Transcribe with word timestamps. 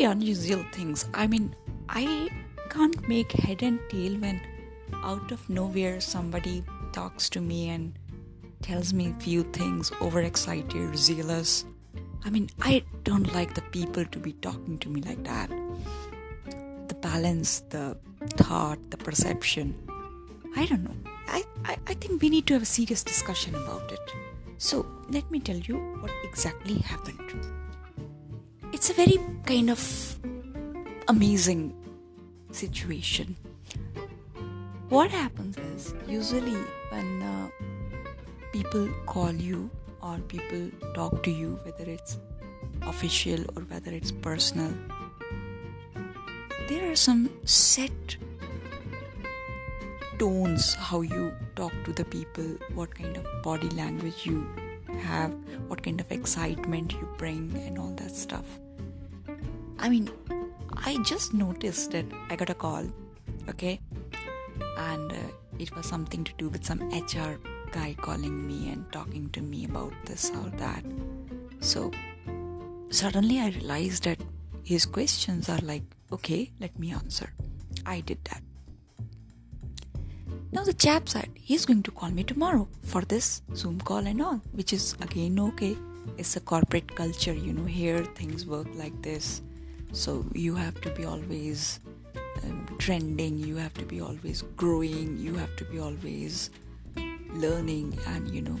very 0.00 0.12
unusual 0.12 0.64
things. 0.72 1.08
I 1.12 1.26
mean, 1.26 1.54
I 1.88 2.30
can't 2.70 3.06
make 3.06 3.32
head 3.32 3.62
and 3.62 3.78
tail 3.90 4.14
when 4.18 4.40
out 5.04 5.30
of 5.30 5.48
nowhere 5.50 6.00
somebody 6.00 6.64
talks 6.92 7.28
to 7.30 7.40
me 7.40 7.68
and 7.68 7.92
tells 8.62 8.94
me 8.94 9.14
few 9.18 9.42
things 9.42 9.92
overexcited, 10.00 10.96
zealous. 10.96 11.66
I 12.24 12.30
mean, 12.30 12.48
I 12.62 12.82
don't 13.04 13.34
like 13.34 13.54
the 13.54 13.62
people 13.72 14.06
to 14.06 14.18
be 14.18 14.32
talking 14.32 14.78
to 14.78 14.88
me 14.88 15.02
like 15.02 15.22
that. 15.24 15.50
The 16.88 16.94
balance, 16.94 17.60
the 17.68 17.98
thought, 18.36 18.78
the 18.90 18.96
perception. 18.96 19.74
I 20.56 20.64
don't 20.64 20.84
know. 20.84 20.96
I, 21.28 21.44
I, 21.64 21.76
I 21.86 21.94
think 21.94 22.22
we 22.22 22.30
need 22.30 22.46
to 22.46 22.54
have 22.54 22.62
a 22.62 22.72
serious 22.78 23.04
discussion 23.04 23.54
about 23.54 23.92
it. 23.92 24.14
So, 24.56 24.86
let 25.10 25.30
me 25.30 25.40
tell 25.40 25.56
you 25.56 25.76
what 26.00 26.12
exactly 26.24 26.78
happened. 26.78 27.59
It's 28.72 28.88
a 28.88 28.94
very 28.94 29.18
kind 29.46 29.68
of 29.68 29.80
amazing 31.08 31.74
situation. 32.52 33.36
What 34.88 35.10
happens 35.10 35.56
is, 35.58 35.92
usually, 36.06 36.56
when 36.90 37.22
uh, 37.22 37.48
people 38.52 38.88
call 39.06 39.32
you 39.32 39.70
or 40.00 40.18
people 40.18 40.70
talk 40.94 41.22
to 41.24 41.30
you, 41.30 41.58
whether 41.64 41.90
it's 41.90 42.18
official 42.82 43.40
or 43.56 43.62
whether 43.62 43.90
it's 43.90 44.12
personal, 44.12 44.72
there 46.68 46.90
are 46.92 46.96
some 46.96 47.28
set 47.44 48.16
tones 50.18 50.74
how 50.74 51.00
you 51.00 51.32
talk 51.56 51.72
to 51.84 51.92
the 51.92 52.04
people, 52.04 52.56
what 52.74 52.94
kind 52.94 53.16
of 53.16 53.26
body 53.42 53.68
language 53.70 54.24
you 54.24 54.46
have, 54.98 55.34
what 55.68 55.82
kind 55.82 56.00
of 56.00 56.10
excitement 56.10 56.92
you 56.92 57.08
bring, 57.18 57.56
and 57.66 57.78
all 57.78 57.94
that 57.96 58.14
stuff. 58.14 58.44
I 59.78 59.88
mean, 59.88 60.10
I 60.74 60.98
just 61.04 61.34
noticed 61.34 61.92
that 61.92 62.06
I 62.28 62.36
got 62.36 62.50
a 62.50 62.54
call, 62.54 62.84
okay, 63.48 63.80
and 64.78 65.12
uh, 65.12 65.16
it 65.58 65.74
was 65.74 65.86
something 65.86 66.24
to 66.24 66.32
do 66.38 66.48
with 66.48 66.64
some 66.64 66.80
HR 66.90 67.38
guy 67.72 67.94
calling 68.00 68.46
me 68.46 68.70
and 68.70 68.90
talking 68.92 69.30
to 69.30 69.40
me 69.40 69.64
about 69.64 69.92
this 70.04 70.30
or 70.30 70.50
that. 70.58 70.84
So 71.60 71.90
suddenly 72.90 73.40
I 73.40 73.48
realized 73.50 74.04
that 74.04 74.20
his 74.64 74.86
questions 74.86 75.48
are 75.48 75.60
like, 75.62 75.84
okay, 76.12 76.50
let 76.60 76.78
me 76.78 76.92
answer. 76.92 77.32
I 77.86 78.00
did 78.00 78.18
that. 78.24 78.42
Now 80.52 80.64
the 80.64 80.72
chap 80.72 81.08
said 81.08 81.30
he's 81.34 81.64
going 81.64 81.82
to 81.84 81.90
call 81.90 82.10
me 82.10 82.24
tomorrow 82.24 82.68
for 82.82 83.02
this 83.02 83.42
Zoom 83.54 83.80
call 83.80 84.06
and 84.06 84.20
all, 84.20 84.40
which 84.52 84.72
is 84.72 84.96
again 85.00 85.38
okay. 85.40 85.76
It's 86.16 86.36
a 86.36 86.40
corporate 86.40 86.94
culture, 86.96 87.32
you 87.32 87.52
know, 87.52 87.64
here 87.64 88.04
things 88.16 88.46
work 88.46 88.66
like 88.74 89.00
this. 89.02 89.42
So 89.92 90.24
you 90.32 90.54
have 90.54 90.80
to 90.80 90.90
be 90.90 91.04
always 91.04 91.80
um, 92.42 92.66
trending, 92.78 93.38
you 93.38 93.56
have 93.56 93.74
to 93.74 93.84
be 93.84 94.00
always 94.00 94.42
growing, 94.56 95.18
you 95.18 95.34
have 95.34 95.54
to 95.56 95.64
be 95.64 95.78
always 95.78 96.50
learning 97.34 97.96
and 98.08 98.28
you 98.34 98.42
know 98.42 98.58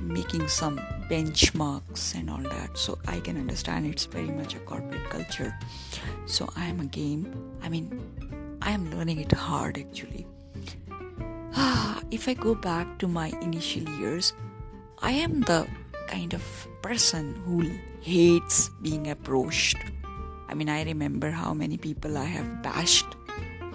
making 0.00 0.46
some 0.48 0.78
benchmarks 1.08 2.14
and 2.14 2.28
all 2.28 2.42
that 2.42 2.76
so 2.76 2.98
i 3.06 3.20
can 3.20 3.36
understand 3.36 3.86
it's 3.86 4.04
very 4.04 4.30
much 4.30 4.54
a 4.54 4.58
corporate 4.60 5.08
culture 5.10 5.56
so 6.26 6.48
i 6.56 6.66
am 6.66 6.80
again 6.80 7.34
i 7.62 7.68
mean 7.68 8.02
i 8.60 8.70
am 8.70 8.90
learning 8.90 9.20
it 9.20 9.32
hard 9.32 9.78
actually 9.78 10.26
if 12.10 12.28
i 12.28 12.34
go 12.34 12.54
back 12.54 12.98
to 12.98 13.08
my 13.08 13.28
initial 13.40 13.88
years 14.00 14.32
i 15.00 15.12
am 15.12 15.40
the 15.42 15.66
kind 16.08 16.34
of 16.34 16.42
person 16.82 17.34
who 17.44 17.62
hates 18.00 18.70
being 18.82 19.08
approached 19.10 19.76
i 20.48 20.54
mean 20.54 20.68
i 20.68 20.82
remember 20.84 21.30
how 21.30 21.54
many 21.54 21.76
people 21.76 22.18
i 22.18 22.24
have 22.24 22.62
bashed 22.62 23.16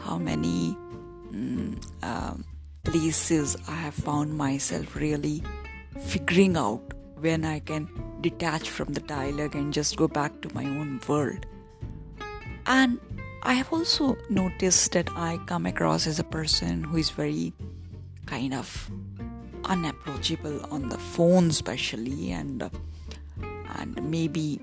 how 0.07 0.17
many 0.17 0.77
mm, 1.31 1.75
um, 2.03 2.45
places 2.87 3.57
I 3.67 3.75
have 3.75 3.93
found 3.93 4.37
myself 4.37 4.95
really 4.95 5.43
figuring 5.99 6.55
out 6.55 6.93
when 7.19 7.43
I 7.43 7.59
can 7.59 7.89
detach 8.21 8.69
from 8.69 8.93
the 8.93 9.01
dialogue 9.01 9.55
and 9.55 9.73
just 9.73 9.97
go 9.97 10.07
back 10.07 10.39
to 10.41 10.53
my 10.53 10.63
own 10.63 11.01
world. 11.07 11.45
And 12.65 12.99
I 13.43 13.53
have 13.53 13.73
also 13.73 14.17
noticed 14.29 14.93
that 14.93 15.09
I 15.15 15.37
come 15.45 15.65
across 15.65 16.07
as 16.07 16.19
a 16.19 16.23
person 16.23 16.83
who 16.83 16.97
is 16.97 17.09
very 17.09 17.53
kind 18.27 18.53
of 18.53 18.91
unapproachable 19.65 20.63
on 20.69 20.89
the 20.89 20.97
phone, 20.97 21.49
especially, 21.49 22.31
and 22.31 22.69
and 23.79 24.09
maybe 24.09 24.59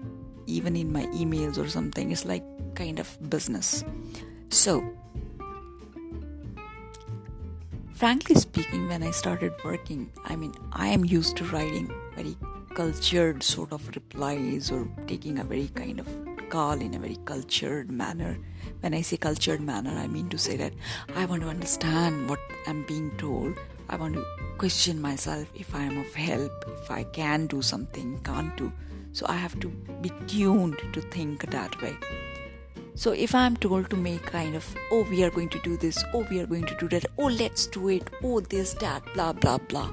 even 0.46 0.76
in 0.76 0.92
my 0.92 1.06
emails 1.06 1.58
or 1.58 1.68
something. 1.68 2.12
It's 2.12 2.24
like 2.24 2.44
kind 2.74 2.98
of 2.98 3.08
business. 3.28 3.84
So 4.50 4.84
frankly 7.92 8.36
speaking, 8.36 8.88
when 8.88 9.02
I 9.02 9.10
started 9.10 9.52
working, 9.64 10.12
I 10.24 10.36
mean, 10.36 10.54
I 10.72 10.88
am 10.88 11.04
used 11.04 11.36
to 11.38 11.44
writing 11.44 11.90
very 12.14 12.36
cultured 12.74 13.42
sort 13.42 13.72
of 13.72 13.86
replies 13.94 14.70
or 14.70 14.88
taking 15.06 15.38
a 15.38 15.44
very 15.44 15.68
kind 15.68 16.00
of 16.00 16.08
call 16.50 16.80
in 16.80 16.94
a 16.94 16.98
very 16.98 17.18
cultured 17.24 17.90
manner. 17.90 18.36
When 18.84 18.92
I 18.92 19.00
say 19.00 19.16
cultured 19.16 19.62
manner, 19.62 19.92
I 19.98 20.06
mean 20.08 20.28
to 20.28 20.36
say 20.36 20.58
that 20.58 20.74
I 21.16 21.24
want 21.24 21.40
to 21.40 21.48
understand 21.48 22.28
what 22.28 22.38
I'm 22.66 22.82
being 22.82 23.10
told. 23.16 23.56
I 23.88 23.96
want 23.96 24.12
to 24.12 24.26
question 24.58 25.00
myself 25.00 25.50
if 25.54 25.74
I 25.74 25.84
am 25.84 25.96
of 25.96 26.14
help, 26.14 26.52
if 26.82 26.90
I 26.90 27.04
can 27.04 27.46
do 27.46 27.62
something, 27.62 28.20
can't 28.24 28.54
do. 28.58 28.70
So 29.12 29.24
I 29.26 29.36
have 29.36 29.58
to 29.60 29.70
be 30.02 30.12
tuned 30.26 30.76
to 30.92 31.00
think 31.00 31.46
that 31.50 31.80
way. 31.80 31.96
So 32.94 33.12
if 33.12 33.34
I'm 33.34 33.56
told 33.56 33.88
to 33.88 33.96
make 33.96 34.26
kind 34.26 34.54
of, 34.54 34.76
oh, 34.92 35.06
we 35.08 35.24
are 35.24 35.30
going 35.30 35.48
to 35.48 35.60
do 35.60 35.78
this, 35.78 36.04
oh, 36.12 36.26
we 36.30 36.40
are 36.40 36.46
going 36.46 36.66
to 36.66 36.76
do 36.76 36.86
that, 36.88 37.06
oh, 37.16 37.28
let's 37.28 37.66
do 37.66 37.88
it, 37.88 38.10
oh, 38.22 38.40
this, 38.40 38.74
that, 38.74 39.02
blah, 39.14 39.32
blah, 39.32 39.56
blah. 39.56 39.90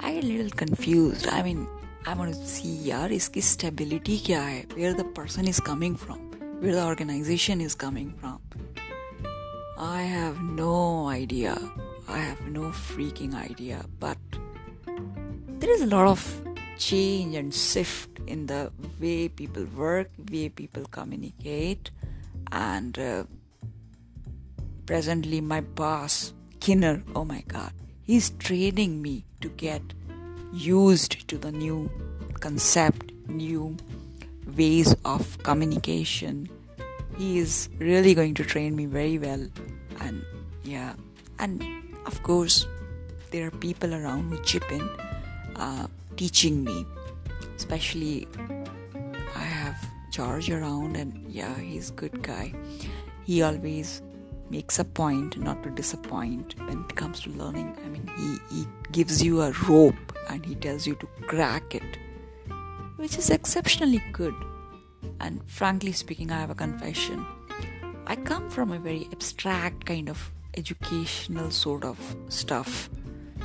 I 0.00 0.12
get 0.12 0.24
a 0.24 0.26
little 0.26 0.50
confused. 0.50 1.28
I 1.28 1.42
mean, 1.42 1.66
I 2.04 2.12
want 2.12 2.34
to 2.34 2.46
see, 2.46 2.90
yaar, 2.90 3.08
iski 3.08 3.42
stability 3.42 4.18
kya 4.18 4.42
hai? 4.42 4.66
Where 4.74 4.92
the 4.92 5.04
person 5.04 5.48
is 5.48 5.60
coming 5.60 5.96
from, 5.96 6.35
where 6.60 6.74
the 6.74 6.84
organization 6.84 7.60
is 7.60 7.74
coming 7.74 8.12
from. 8.20 8.40
I 9.78 10.02
have 10.02 10.40
no 10.40 11.08
idea. 11.08 11.58
I 12.08 12.18
have 12.18 12.40
no 12.46 12.70
freaking 12.70 13.34
idea. 13.34 13.84
But 14.00 14.18
there 14.86 15.70
is 15.70 15.82
a 15.82 15.86
lot 15.86 16.06
of 16.06 16.44
change 16.78 17.34
and 17.34 17.52
shift 17.52 18.18
in 18.26 18.46
the 18.46 18.72
way 19.00 19.28
people 19.28 19.64
work, 19.76 20.10
way 20.30 20.48
people 20.48 20.84
communicate, 20.90 21.90
and 22.52 22.98
uh, 22.98 23.24
presently 24.86 25.40
my 25.40 25.60
boss, 25.60 26.32
Kinner, 26.60 27.02
oh 27.14 27.24
my 27.24 27.42
god, 27.48 27.72
he's 28.02 28.30
training 28.30 29.02
me 29.02 29.24
to 29.40 29.48
get 29.48 29.82
used 30.52 31.28
to 31.28 31.38
the 31.38 31.52
new 31.52 31.90
concept, 32.40 33.12
new 33.28 33.76
ways 34.54 34.94
of 35.04 35.38
communication. 35.42 36.48
He 37.16 37.38
is 37.38 37.68
really 37.78 38.14
going 38.14 38.34
to 38.34 38.44
train 38.44 38.76
me 38.76 38.86
very 38.86 39.18
well, 39.18 39.46
and 40.00 40.24
yeah, 40.62 40.94
and 41.38 41.64
of 42.06 42.22
course, 42.22 42.66
there 43.30 43.46
are 43.46 43.50
people 43.50 43.94
around 43.94 44.30
who 44.30 44.42
chip 44.42 44.70
in, 44.70 44.88
uh, 45.56 45.86
teaching 46.16 46.64
me. 46.64 46.86
Especially 47.56 48.28
I 49.34 49.40
have 49.40 49.76
George 50.10 50.50
around 50.50 50.96
and 50.96 51.26
yeah 51.28 51.58
he's 51.58 51.90
good 51.90 52.22
guy. 52.22 52.52
He 53.24 53.42
always 53.42 54.02
makes 54.50 54.78
a 54.78 54.84
point 54.84 55.38
not 55.38 55.62
to 55.62 55.70
disappoint 55.70 56.54
when 56.66 56.84
it 56.88 56.94
comes 56.96 57.20
to 57.20 57.30
learning. 57.30 57.76
I 57.84 57.88
mean 57.88 58.08
he, 58.16 58.56
he 58.56 58.66
gives 58.92 59.22
you 59.22 59.42
a 59.42 59.52
rope 59.68 60.12
and 60.28 60.44
he 60.44 60.54
tells 60.54 60.86
you 60.86 60.94
to 60.96 61.06
crack 61.26 61.74
it 61.74 61.98
which 62.96 63.18
is 63.18 63.30
exceptionally 63.30 64.02
good 64.12 64.34
and 65.20 65.42
frankly 65.48 65.92
speaking 65.92 66.30
I 66.30 66.40
have 66.40 66.50
a 66.50 66.54
confession 66.54 67.24
I 68.06 68.16
come 68.16 68.48
from 68.50 68.72
a 68.72 68.78
very 68.78 69.08
abstract 69.12 69.84
kind 69.86 70.08
of 70.08 70.32
educational 70.56 71.50
sort 71.50 71.84
of 71.84 71.98
stuff 72.28 72.88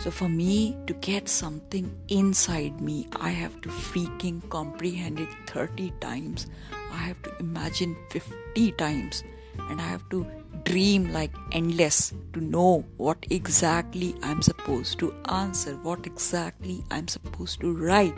so, 0.02 0.10
for 0.10 0.28
me 0.28 0.76
to 0.88 0.94
get 0.94 1.30
something 1.30 1.96
inside 2.08 2.82
me, 2.82 3.08
I 3.18 3.30
have 3.30 3.62
to 3.62 3.70
freaking 3.70 4.42
comprehend 4.50 5.20
it 5.20 5.30
30 5.46 5.92
times. 6.02 6.48
I 6.92 6.98
have 6.98 7.22
to 7.22 7.38
imagine 7.40 7.96
50 8.10 8.72
times. 8.72 9.24
And 9.70 9.80
I 9.80 9.84
have 9.84 10.10
to 10.10 10.26
dream 10.64 11.14
like 11.14 11.32
endless 11.52 12.14
to 12.34 12.42
know 12.42 12.84
what 12.98 13.24
exactly 13.30 14.16
I'm 14.24 14.42
supposed 14.42 14.98
to 15.00 15.14
answer, 15.26 15.76
what 15.84 16.08
exactly 16.08 16.84
I'm 16.90 17.08
supposed 17.08 17.60
to 17.62 17.72
write. 17.72 18.18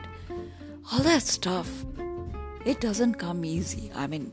All 0.91 0.99
that 0.99 1.23
stuff. 1.23 1.85
It 2.65 2.81
doesn't 2.81 3.15
come 3.15 3.45
easy. 3.45 3.91
I 3.95 4.07
mean, 4.07 4.31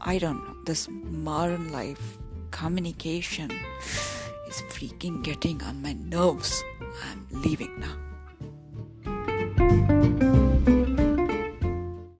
I 0.00 0.18
don't 0.18 0.38
know. 0.44 0.56
This 0.64 0.88
modern 0.90 1.72
life 1.72 2.18
communication 2.50 3.50
is 4.48 4.62
freaking 4.70 5.22
getting 5.22 5.62
on 5.62 5.82
my 5.82 5.92
nerves. 5.92 6.62
I'm 7.04 7.26
leaving 7.30 7.78
now. 7.80 8.07